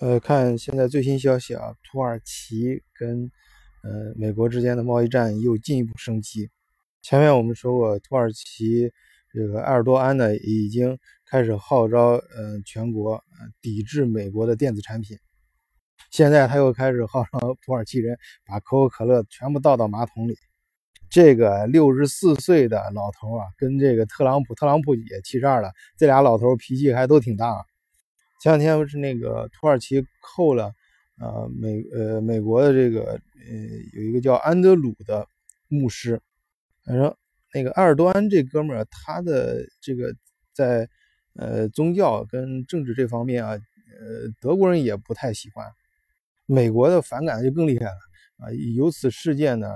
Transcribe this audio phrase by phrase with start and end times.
[0.00, 3.30] 呃，看现在最新消息啊，土耳其跟
[3.82, 6.50] 呃美国之间的贸易战又进一步升级。
[7.00, 8.92] 前面我们说过，土耳其
[9.32, 13.22] 这个埃尔多安呢已经开始号召呃全国呃
[13.62, 15.16] 抵制美国的电子产品。
[16.10, 20.36] 现在他又开始号召土耳其人把可口可乐全部倒到马桶里。
[21.08, 27.64] 这个六十四岁的老头啊，跟这个特朗普，特朗普也七十二了，这俩老头脾气还都挺大。
[28.44, 30.70] 前两天不是那个土耳其扣了，
[31.18, 33.54] 呃美呃美国的这个呃
[33.94, 35.26] 有一个叫安德鲁的
[35.66, 36.20] 牧师，
[36.84, 37.16] 反正
[37.54, 40.14] 那个埃尔多安这哥们儿他的这个
[40.52, 40.86] 在
[41.36, 45.66] 呃宗教跟政治这方面啊，呃德国人也不太喜欢，
[46.44, 47.96] 美国的反感就更厉害了
[48.36, 48.52] 啊！
[48.76, 49.68] 由此事件呢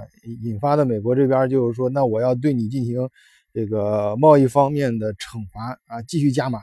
[0.42, 3.08] 引发的美国这边就是说，那我要对你进行
[3.54, 6.60] 这个贸易方面的惩罚啊，继续加码。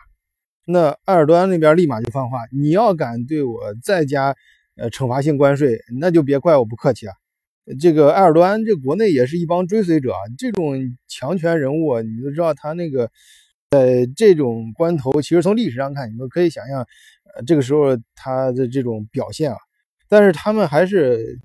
[0.68, 4.36] 那埃尔多安那边立马就放话，你要敢对我再加
[4.76, 7.14] 呃惩罚性关税，那就别怪我不客气啊。
[7.80, 10.76] 这个埃尔多安这国内也是一帮追随者，这种
[11.08, 13.12] 强权人物，你都知道他那个
[13.70, 16.80] 在这种关头，其实从历史上看，你们可以想象，
[17.36, 19.58] 呃这个时候他的这种表现啊。
[20.08, 21.40] 但是他们还是，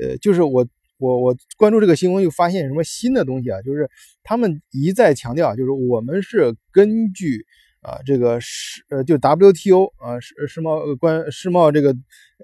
[0.00, 0.66] 呃，就是我
[0.98, 3.60] 我我关注这个新闻，又发现什么新的东西啊？
[3.60, 3.90] 就是
[4.22, 7.44] 他们一再强调，就是我们是根据。
[7.86, 11.94] 啊，这个世呃，就 WTO 啊，世世贸关世贸这个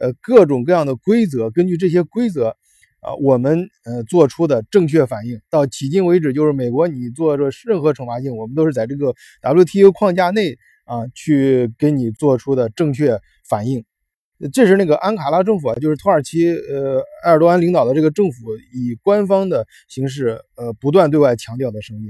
[0.01, 2.57] 呃各种各样的规则，根据这些规则
[3.01, 13.85] 啊，我们呃做出的正确反应，到迄今为止，就是美国你做这任何惩罚性，我们都是在这个 WTO 框架内啊去给你做出的正确反应。
[14.51, 22.09] 这是那个安卡拉政府啊，就是土耳其呃埃尔多安领导的这个政府以官方的形式呃不断对外强调的声音。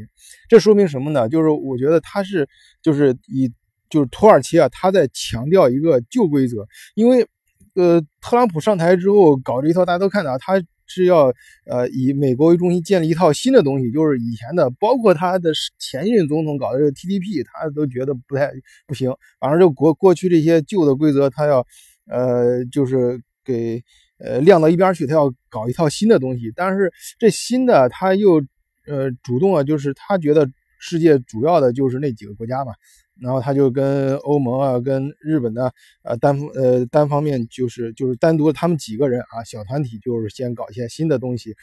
[0.48, 1.28] 这说明什么呢？
[1.28, 2.48] 就是我觉得他是
[2.80, 3.52] 就是以
[3.90, 6.66] 就是土耳其啊，他在强调一个旧规则。
[6.94, 7.26] 因为
[7.74, 10.54] 呃特朗普上台之后搞这一套，大家都看到他
[10.86, 11.30] 是要
[11.66, 18.50] 呃以美国为中心建立一套新的东西，就是以前的包括他的前任总统搞的这个 TDP，他都觉得不太
[18.86, 19.14] 不行。
[19.38, 21.66] 反正就过过去这些旧的规则，他要。
[22.08, 23.82] 呃，就是给
[24.18, 28.42] 呃晾到一边去，他要搞一套新的东西，但是这新的他又
[28.86, 30.48] 呃主动啊，就是他觉得
[30.80, 32.72] 世界主要的就是那几个国家嘛，
[33.20, 41.54] 然后他就跟欧盟啊、跟日本的呃单呃单方面就是就是单独他们几个人啊小团体，就是先搞一些新的东西，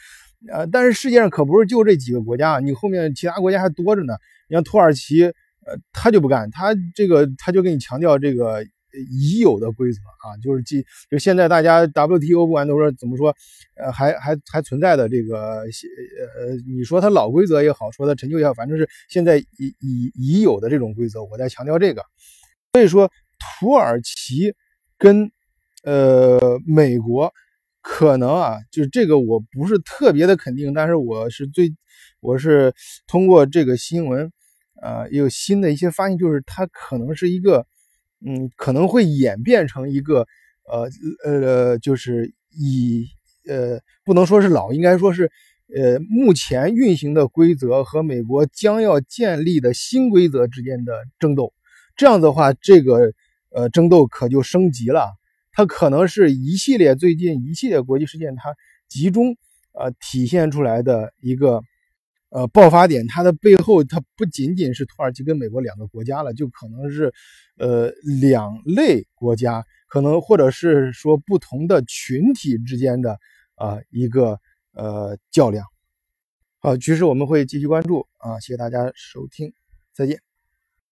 [0.50, 4.14] 呃，但是世界上可不是就这几个国家，你后面其他国家还多着呢，
[4.48, 8.64] 你像土耳其，呃，他就不干，他这个他就给你强调这个。
[9.10, 13.34] 已有的规则啊，就是即就现在大家 WTO 不管都说怎么说，
[13.76, 22.04] 呃，还还还存在的这个呃，你说它老规则也好，说它陈旧也好，反正是现在已已已有的这种规则，我在强调这个。
[22.72, 23.10] 所以说，
[23.58, 24.54] 土耳其
[24.98, 25.30] 跟
[25.82, 27.32] 呃美国
[27.80, 31.72] 可能啊，就是这个我不是特别的肯定，但是我是最
[32.20, 32.72] 我是
[33.06, 34.30] 通过这个新闻，
[34.82, 37.66] 呃，有新的一些发现，就是它可能是一个。
[38.24, 40.26] 嗯，可能会演变成一个，
[40.68, 40.88] 呃
[41.24, 43.06] 呃，就是以
[43.48, 45.30] 呃，不能说是老，应该说是，
[45.74, 51.52] 呃，目前运行的规则和美国将要建立的新规则之间的争斗。
[51.96, 53.12] 这样的话，这个
[53.50, 55.10] 呃争斗可就升级了。
[55.52, 58.54] 它可能是一系列最近一系列国际事件，它
[58.88, 59.36] 集中
[59.72, 61.62] 呃体现出来的一个。
[62.30, 67.12] 呃，爆发点它的背后，它不仅仅是土耳其跟美国两个国家了，就可能是，
[67.58, 73.18] 呃，两类国家，可能或者是说不同的群体之间的
[73.56, 74.38] 啊一个
[74.72, 75.66] 呃较量。
[76.60, 79.52] 好，局势我们会继续关注啊，谢谢大家收听，
[79.92, 80.29] 再见。